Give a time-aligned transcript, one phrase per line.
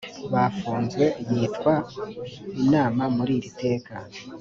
[0.33, 1.73] bafunzwe yitwa
[2.63, 3.95] inama muri iri teka